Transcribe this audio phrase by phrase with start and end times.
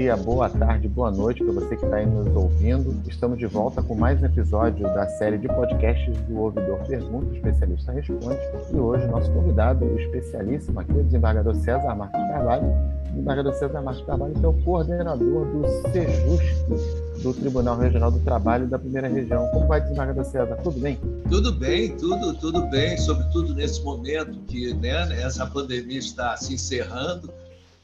[0.00, 3.06] dia, boa tarde, boa noite para você que está aí nos ouvindo.
[3.06, 7.34] Estamos de volta com mais um episódio da série de podcasts do Ouvidor Pergunta, o
[7.34, 8.38] Especialista Responde.
[8.72, 12.64] E hoje, nosso convidado, o especialíssimo aqui, o desembargador César Marques Carvalho.
[12.64, 18.20] O desembargador César Marques Carvalho que é o coordenador do SEJUSC, do Tribunal Regional do
[18.20, 19.46] Trabalho da Primeira Região.
[19.48, 20.56] Como vai, desembargador César?
[20.62, 20.98] Tudo bem?
[21.28, 27.30] Tudo bem, tudo, tudo bem, sobretudo nesse momento que né, essa pandemia está se encerrando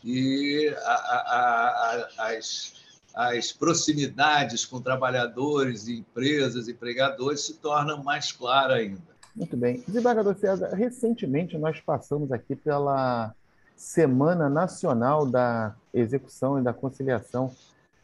[0.07, 2.75] e a, a, a, as,
[3.13, 9.17] as proximidades com trabalhadores, empresas, empregadores se tornam mais claras ainda.
[9.35, 9.83] Muito bem.
[9.87, 13.35] Desembargador César, recentemente nós passamos aqui pela
[13.75, 17.53] Semana Nacional da Execução e da Conciliação.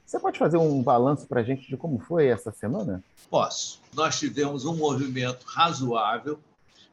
[0.04, 3.02] Você pode fazer um balanço para a gente de como foi essa semana?
[3.30, 3.80] Posso.
[3.94, 6.40] Nós tivemos um movimento razoável,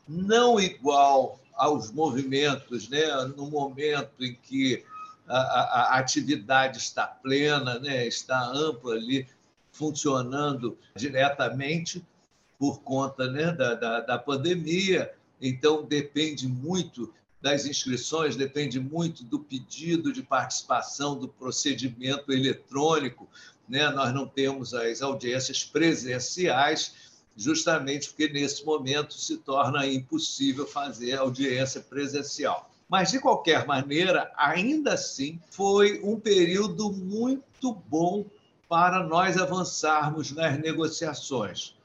[0.07, 4.85] não igual aos movimentos, né, no momento em que
[5.30, 8.08] a, a, atividade está plena, né?
[8.08, 9.27] está ampla ali,
[9.71, 12.05] funcionando diretamente
[12.58, 13.52] por conta né?
[13.52, 15.13] da, da, da pandemia.
[15.39, 23.30] Então, depende muito das inscrições, depende muito do pedido de participação do procedimento eletrônico.
[23.67, 23.88] Né?
[23.91, 26.93] Nós não temos as audiências presenciais,
[27.38, 32.68] justamente porque nesse momento se torna impossível fazer audiência presencial.
[32.89, 38.25] Mas, de qualquer maneira, ainda assim, foi um período muito bom
[38.67, 41.75] para nós avançarmos nas negociações.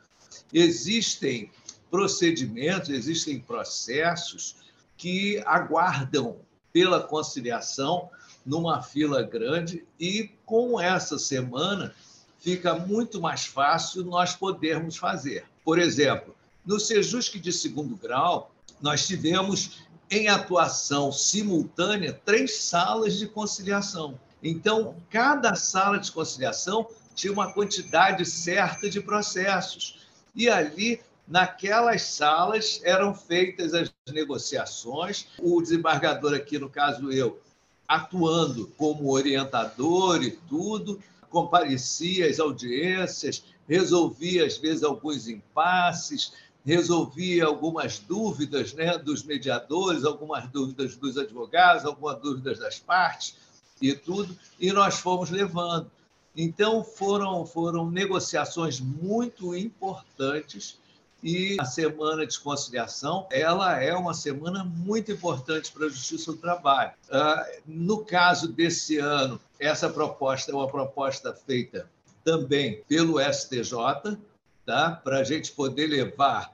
[0.52, 1.50] Existem
[1.90, 4.56] procedimentos, existem processos
[4.96, 6.38] que aguardam
[6.72, 8.08] pela conciliação
[8.44, 11.94] numa fila grande e com essa semana
[12.38, 15.44] fica muito mais fácil nós podermos fazer.
[15.64, 19.84] Por exemplo, no Sejusc de segundo grau, nós tivemos
[20.14, 24.18] em atuação simultânea três salas de conciliação.
[24.40, 26.86] Então, cada sala de conciliação
[27.16, 30.06] tinha uma quantidade certa de processos.
[30.34, 35.26] E ali, naquelas salas, eram feitas as negociações.
[35.38, 37.40] O desembargador, aqui no caso eu,
[37.88, 46.32] atuando como orientador e tudo, comparecia às audiências, resolvia, às vezes, alguns impasses,
[46.64, 53.36] resolvia algumas dúvidas né, dos mediadores, algumas dúvidas dos advogados, algumas dúvidas das partes
[53.80, 55.90] e tudo, e nós fomos levando.
[56.36, 60.78] Então, foram, foram negociações muito importantes
[61.22, 66.38] e a semana de conciliação ela é uma semana muito importante para a Justiça do
[66.38, 66.92] Trabalho.
[67.10, 71.88] Ah, no caso desse ano, essa proposta é uma proposta feita
[72.22, 74.18] também pelo STJ,
[74.66, 75.00] tá?
[75.02, 76.53] para a gente poder levar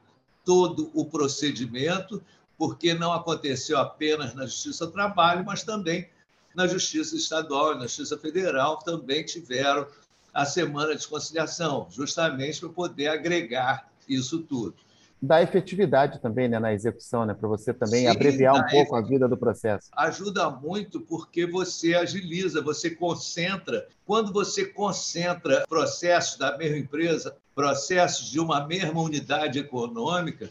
[0.50, 2.20] todo o procedimento,
[2.58, 6.08] porque não aconteceu apenas na Justiça do Trabalho, mas também
[6.56, 9.86] na Justiça Estadual e na Justiça Federal também tiveram
[10.34, 14.74] a semana de conciliação, justamente para poder agregar isso tudo.
[15.22, 19.00] Dá efetividade também né, na execução, né, para você também Sim, abreviar um pouco a
[19.00, 19.88] vida do processo.
[19.92, 23.86] Ajuda muito porque você agiliza, você concentra.
[24.04, 30.50] Quando você concentra processos da mesma empresa, processos de uma mesma unidade econômica,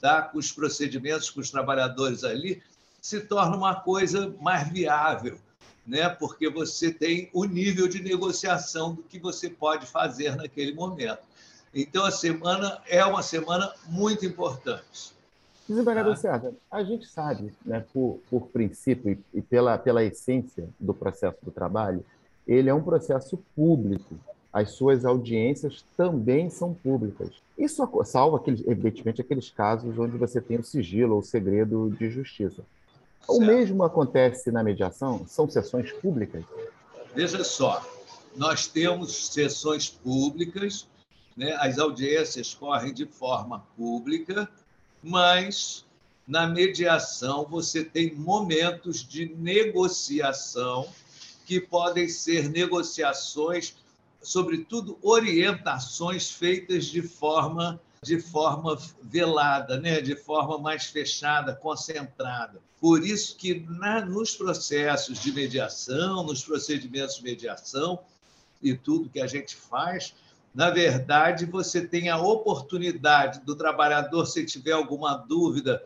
[0.00, 0.22] tá?
[0.22, 2.62] com os procedimentos com os trabalhadores ali,
[3.02, 5.36] se torna uma coisa mais viável,
[5.84, 6.08] né?
[6.08, 11.22] porque você tem o nível de negociação do que você pode fazer naquele momento.
[11.74, 15.12] Então, a semana é uma semana muito importante.
[15.68, 16.16] Desembargador ah.
[16.16, 21.50] César, a gente sabe, né, por, por princípio e pela, pela essência do processo do
[21.50, 22.04] trabalho,
[22.46, 24.14] ele é um processo público
[24.54, 27.30] as suas audiências também são públicas.
[27.58, 32.08] Isso salva, aqueles, evidentemente, aqueles casos onde você tem o sigilo ou o segredo de
[32.08, 32.62] justiça.
[33.26, 35.26] O mesmo acontece na mediação?
[35.26, 36.44] São sessões públicas?
[37.16, 37.84] Veja só,
[38.36, 40.86] nós temos sessões públicas,
[41.36, 41.56] né?
[41.58, 44.48] as audiências correm de forma pública,
[45.02, 45.84] mas
[46.28, 50.86] na mediação você tem momentos de negociação
[51.44, 53.74] que podem ser negociações
[54.24, 59.98] sobretudo, orientações feitas de forma de forma velada, né?
[59.98, 62.60] de forma mais fechada, concentrada.
[62.78, 67.98] Por isso que na, nos processos de mediação, nos procedimentos de mediação
[68.62, 70.14] e tudo que a gente faz,
[70.54, 75.82] na verdade, você tem a oportunidade do trabalhador, se tiver alguma dúvida,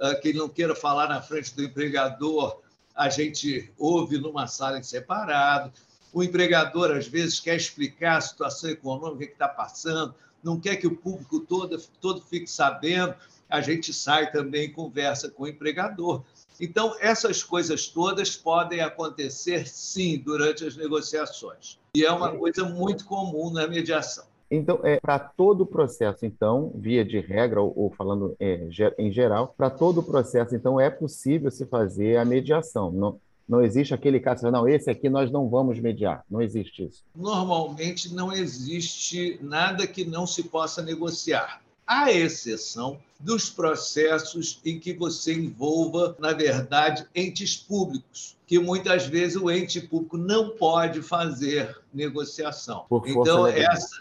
[0.00, 2.58] ah, que ele não queira falar na frente do empregador,
[2.94, 5.72] a gente ouve numa sala em separado.
[6.12, 10.86] O empregador, às vezes, quer explicar a situação econômica que está passando, não quer que
[10.86, 13.14] o público todo, todo fique sabendo.
[13.48, 16.22] A gente sai também e conversa com o empregador.
[16.60, 21.78] Então, essas coisas todas podem acontecer, sim, durante as negociações.
[21.94, 24.24] E é uma coisa muito comum na mediação.
[24.50, 28.68] Então, é, para todo o processo, então, via de regra, ou, ou falando é,
[28.98, 32.90] em geral, para todo o processo, então, é possível se fazer a mediação.
[32.90, 33.20] Não,
[33.50, 36.24] não existe aquele caso, não, esse aqui nós não vamos mediar.
[36.30, 37.02] Não existe isso.
[37.16, 44.92] Normalmente não existe nada que não se possa negociar à exceção dos processos em que
[44.92, 51.76] você envolva, na verdade, entes públicos, que muitas vezes o ente público não pode fazer
[51.92, 52.86] negociação.
[53.04, 54.00] então, essa.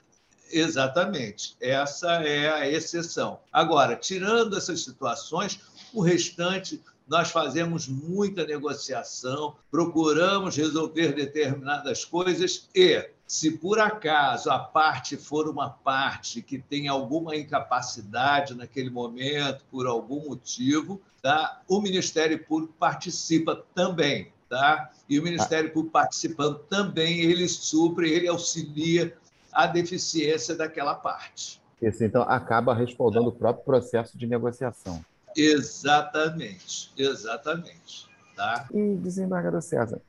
[0.51, 3.39] Exatamente, essa é a exceção.
[3.51, 5.59] Agora, tirando essas situações,
[5.93, 14.59] o restante nós fazemos muita negociação, procuramos resolver determinadas coisas e se por acaso a
[14.59, 21.61] parte for uma parte que tem alguma incapacidade naquele momento, por algum motivo, tá?
[21.67, 24.31] o Ministério Público participa também.
[24.47, 24.89] Tá?
[25.07, 29.15] E o Ministério Público participando também, ele supre, ele auxilia
[29.53, 31.61] a deficiência daquela parte.
[31.79, 35.03] Isso, então, acaba respaldando o próprio processo de negociação.
[35.35, 38.07] Exatamente, exatamente.
[38.35, 38.67] Tá?
[38.73, 40.01] E, desembargador César,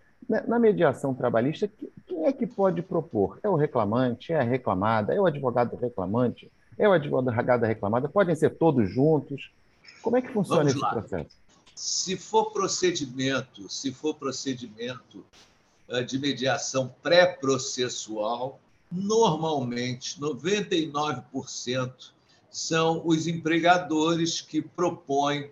[0.46, 1.68] na mediação trabalhista,
[2.06, 3.38] quem é que pode propor?
[3.42, 4.32] É o reclamante?
[4.32, 5.12] É a reclamada?
[5.12, 6.50] É o advogado reclamante?
[6.78, 8.08] É o advogado reclamada?
[8.08, 9.50] Podem ser todos juntos?
[10.00, 10.90] Como é que funciona Vamos esse lá.
[10.90, 11.36] processo?
[11.74, 15.24] Se for procedimento, se for procedimento
[15.88, 22.12] eh, de mediação pré-processual, normalmente 99%
[22.50, 25.50] são os empregadores que propõem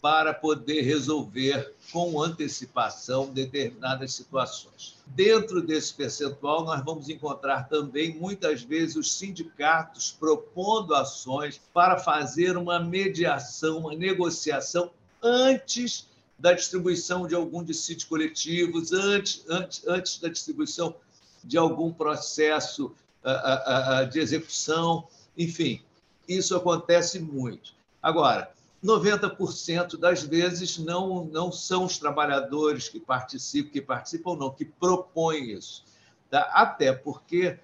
[0.00, 4.96] para poder resolver com antecipação determinadas situações.
[5.06, 12.56] Dentro desse percentual, nós vamos encontrar também, muitas vezes, os sindicatos propondo ações para fazer
[12.56, 14.90] uma mediação, uma negociação
[15.20, 16.06] antes
[16.38, 20.94] da distribuição de algum dissídio coletivos, antes, antes, antes da distribuição
[21.42, 25.82] de algum processo uh, uh, uh, de execução, enfim,
[26.28, 27.72] isso acontece muito.
[28.02, 28.52] Agora,
[28.84, 35.50] 90% das vezes não, não são os trabalhadores que participam, que participam não, que propõem
[35.50, 35.84] isso.
[36.30, 36.42] Tá?
[36.52, 37.58] Até porque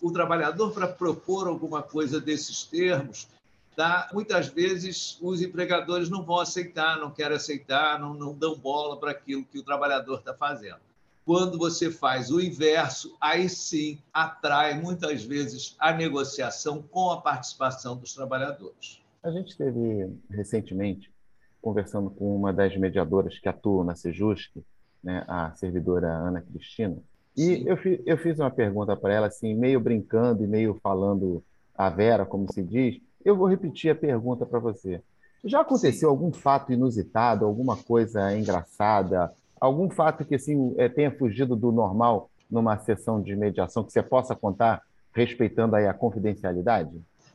[0.00, 3.28] o trabalhador, para propor alguma coisa desses termos,
[3.76, 4.08] tá?
[4.12, 9.12] muitas vezes os empregadores não vão aceitar, não querem aceitar, não, não dão bola para
[9.12, 10.87] aquilo que o trabalhador está fazendo.
[11.28, 17.98] Quando você faz o inverso, aí sim atrai muitas vezes a negociação com a participação
[17.98, 19.02] dos trabalhadores.
[19.22, 21.12] A gente teve recentemente
[21.60, 24.56] conversando com uma das mediadoras que atuam na Sejusc,
[25.04, 26.96] né, a servidora Ana Cristina,
[27.36, 27.76] e eu,
[28.06, 31.44] eu fiz uma pergunta para ela, assim, meio brincando e meio falando
[31.76, 33.02] a Vera, como se diz.
[33.22, 35.02] Eu vou repetir a pergunta para você.
[35.44, 36.14] Já aconteceu Sim.
[36.14, 39.30] algum fato inusitado, alguma coisa engraçada,
[39.60, 44.02] algum fato que assim é, tenha fugido do normal numa sessão de mediação que você
[44.02, 44.82] possa contar,
[45.12, 46.90] respeitando aí a confidencialidade?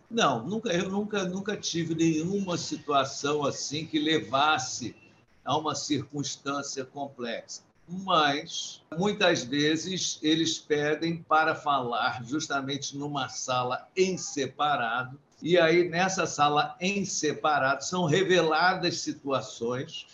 [0.10, 4.96] Não, nunca, eu nunca, nunca tive nenhuma situação assim que levasse
[5.44, 7.62] a uma circunstância complexa.
[7.88, 16.26] Mas, muitas vezes, eles pedem para falar justamente numa sala em separado, e aí, nessa
[16.26, 20.08] sala em separado, são reveladas situações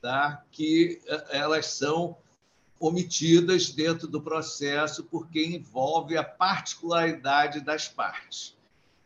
[0.00, 2.16] tá, que eh, elas são
[2.78, 8.58] omitidas dentro do processo porque envolve a particularidade das partes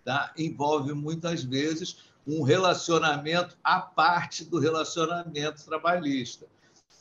[0.05, 0.33] tá?
[0.37, 1.97] envolve muitas vezes
[2.27, 6.47] um relacionamento à parte do relacionamento trabalhista.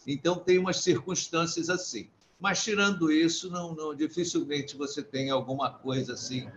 [0.07, 2.09] Então, tem umas circunstâncias assim.
[2.39, 6.49] Mas, tirando isso, não, não dificilmente você tem alguma coisa assim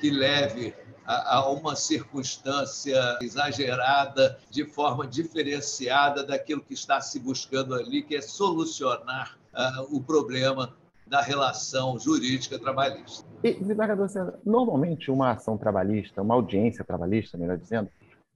[0.00, 0.74] que leve
[1.06, 8.16] a, a, uma circunstância exagerada, de forma diferenciada daquilo que está se buscando ali, que
[8.16, 10.74] é solucionar uh, o problema
[11.06, 13.26] da relação jurídica trabalhista.
[13.44, 17.88] E, desembargador Sandra, normalmente uma ação trabalhista, uma audiência trabalhista, melhor dizendo,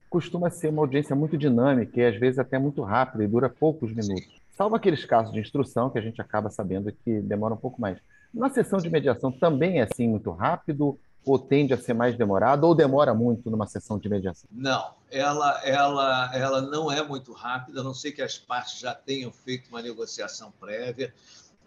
[0.09, 3.91] costuma ser uma audiência muito dinâmica e às vezes até muito rápida e dura poucos
[3.91, 4.25] minutos.
[4.25, 4.41] Sim.
[4.51, 7.99] Salvo aqueles casos de instrução que a gente acaba sabendo que demora um pouco mais.
[8.33, 10.99] Na sessão de mediação também é assim muito rápido
[11.31, 14.49] ou tende a ser mais demorado ou demora muito numa sessão de mediação?
[14.51, 18.93] Não, ela, ela, ela não é muito rápida, a não sei que as partes já
[18.93, 21.13] tenham feito uma negociação prévia.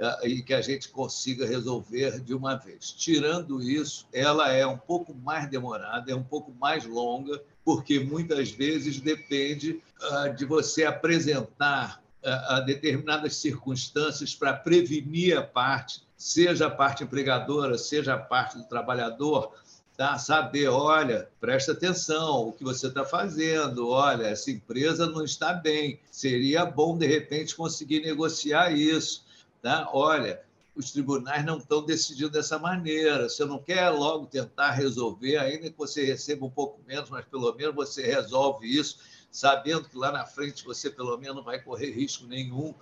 [0.00, 2.90] Eh, e que a gente consiga resolver de uma vez.
[2.90, 8.50] Tirando isso, ela é um pouco mais demorada, é um pouco mais longa, porque muitas
[8.50, 16.70] vezes depende uh, de você apresentar uh, determinadas circunstâncias para prevenir a parte, seja a
[16.70, 19.54] parte empregadora, seja a parte do trabalhador,
[19.96, 20.18] tá?
[20.18, 25.98] Saber, olha, presta atenção, o que você está fazendo, olha, essa empresa não está bem,
[26.10, 29.24] seria bom de repente conseguir negociar isso,
[29.62, 29.88] tá?
[29.94, 30.42] Olha,
[30.76, 33.26] os tribunais não estão decidindo dessa maneira.
[33.26, 37.50] Você não quer logo tentar resolver, ainda que você receba um pouco menos, mas pelo
[37.54, 38.98] menos você resolve isso,
[39.30, 42.74] sabendo que lá na frente você pelo menos não vai correr risco nenhum,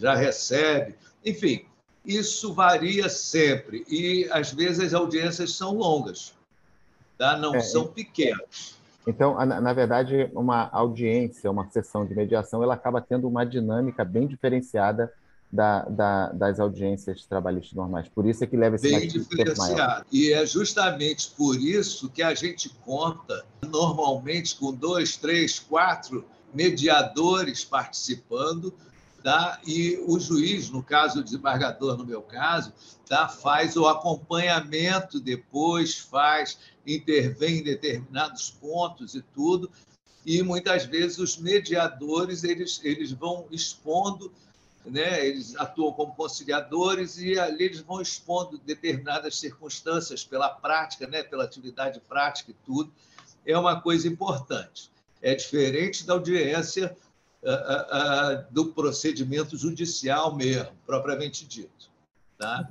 [0.00, 0.96] já recebe.
[1.22, 1.66] Enfim,
[2.04, 6.38] isso varia sempre e às vezes as audiências são longas
[7.18, 7.36] tá?
[7.36, 8.78] não é, são pequenos.
[9.06, 14.26] Então, na verdade, uma audiência, uma sessão de mediação, ela acaba tendo uma dinâmica bem
[14.26, 15.12] diferenciada
[15.50, 18.06] da, da, das audiências trabalhistas normais.
[18.08, 20.04] Por isso é que leva esse bem diferenciado.
[20.12, 27.64] E é justamente por isso que a gente conta normalmente com dois, três, quatro mediadores
[27.64, 28.74] participando
[29.22, 29.60] tá?
[29.66, 32.72] e o juiz, no caso o desembargador, no meu caso,
[33.06, 33.28] tá?
[33.28, 39.70] faz o acompanhamento depois, faz, intervém em determinados pontos e tudo,
[40.24, 44.32] e muitas vezes os mediadores eles, eles vão expondo,
[44.84, 45.26] né?
[45.26, 51.22] eles atuam como conciliadores e ali eles vão expondo determinadas circunstâncias pela prática, né?
[51.22, 52.92] pela atividade prática e tudo.
[53.46, 54.90] É uma coisa importante.
[55.20, 56.96] É diferente da audiência
[57.42, 61.90] uh, uh, do procedimento judicial mesmo, propriamente dito.
[62.36, 62.68] Tá?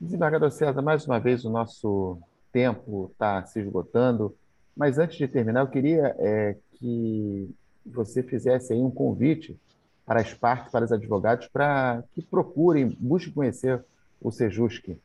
[0.00, 2.18] Desembargador César, mais uma vez o nosso
[2.52, 4.34] tempo está se esgotando,
[4.76, 7.48] mas antes de terminar, eu queria é, que
[7.84, 9.58] você fizesse aí um convite
[10.04, 13.84] para as partes, para os advogados, para que procurem, busquem conhecer
[14.20, 14.98] o Sejusc.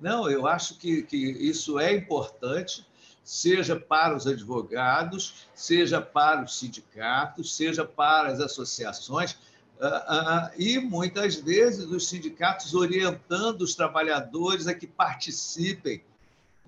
[0.00, 2.84] Não, eu acho que, que isso é importante
[3.24, 9.36] seja para os advogados, seja para os sindicatos, seja para as associações,
[9.80, 16.04] ah, ah, e muitas vezes os sindicatos orientando os trabalhadores a que participem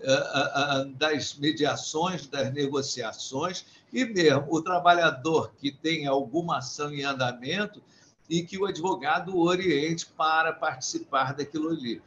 [0.04, 7.80] ah, das mediações, das negociações, e mesmo o trabalhador que tem alguma ação em andamento
[8.28, 12.02] e que o advogado oriente para participar daquilo ali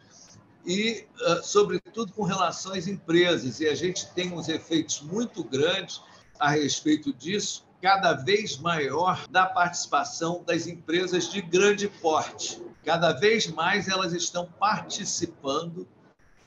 [0.68, 3.62] e, ah, sobretudo, com relação às empresas.
[3.62, 6.02] E a gente tem uns efeitos muito grandes
[6.38, 12.62] a respeito disso, cada vez maior da participação das empresas de grande porte.
[12.84, 15.88] Cada vez mais elas estão participando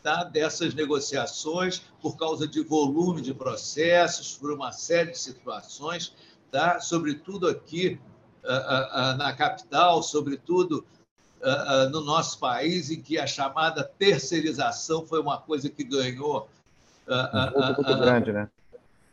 [0.03, 6.15] tá, dessas negociações por causa de volume de processos, por uma série de situações,
[6.51, 6.81] tá?
[6.81, 7.99] sobretudo aqui
[8.45, 10.85] uh, uh, na capital, sobretudo
[11.41, 16.49] uh, no nosso país em que a chamada terceirização foi uma coisa que ganhou.
[17.07, 18.49] Uh, um muito grande, né?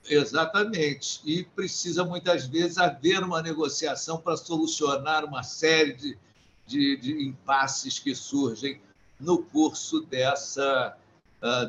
[0.09, 1.21] Exatamente.
[1.25, 6.17] E precisa muitas vezes haver uma negociação para solucionar uma série de,
[6.65, 8.79] de, de impasses que surgem
[9.19, 10.95] no curso dessa,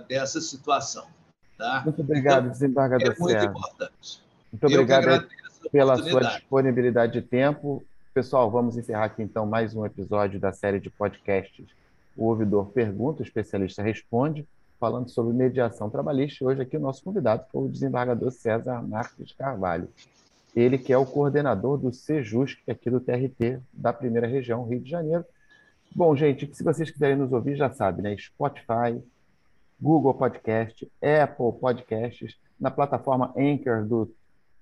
[0.07, 1.07] dessa situação.
[1.57, 1.83] Tá?
[1.85, 3.13] Muito obrigado, então, desembargador.
[3.13, 4.23] É muito importante.
[4.53, 5.29] Muito obrigado
[5.73, 7.83] pela sua disponibilidade de tempo.
[8.19, 11.69] Pessoal, vamos encerrar aqui então mais um episódio da série de podcasts
[12.17, 14.45] O Ouvidor Pergunta, o Especialista Responde,
[14.81, 16.45] falando sobre mediação trabalhista.
[16.45, 19.89] Hoje aqui o nosso convidado foi o desembargador César Marques Carvalho.
[20.57, 24.91] Ele que é o coordenador do Sejusc, aqui do TRT da primeira região, Rio de
[24.91, 25.25] Janeiro.
[25.95, 28.17] Bom, gente, se vocês quiserem nos ouvir, já sabe, né?
[28.19, 29.01] Spotify,
[29.81, 34.13] Google Podcast, Apple Podcasts, na plataforma Anchor do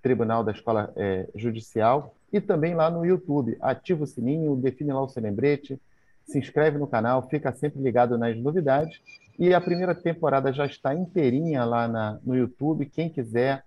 [0.03, 3.57] Tribunal da Escola é, Judicial e também lá no YouTube.
[3.61, 5.81] Ativa o sininho, define lá o seu lembrete,
[6.25, 9.01] se inscreve no canal, fica sempre ligado nas novidades.
[9.39, 12.87] E a primeira temporada já está inteirinha lá na, no YouTube.
[12.87, 13.65] Quem quiser,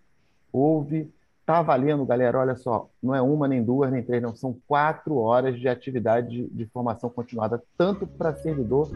[0.51, 1.09] ouve.
[1.45, 2.39] Tá valendo, galera.
[2.39, 4.35] Olha só, não é uma, nem duas, nem três, não.
[4.35, 8.89] São quatro horas de atividade de, de formação continuada, tanto para servidor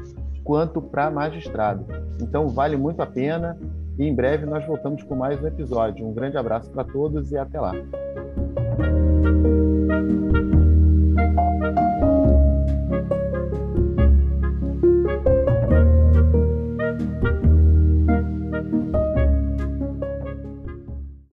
[0.44, 1.86] quanto para magistrado.
[2.22, 3.58] Então, vale muito a pena.
[3.98, 6.06] E em breve nós voltamos com mais um episódio.
[6.06, 7.74] Um grande abraço para todos e até lá.
[9.94, 10.10] Thank
[12.04, 12.13] you.